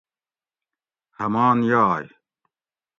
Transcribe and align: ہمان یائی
ہمان 1.17 1.57
یائی 1.69 2.05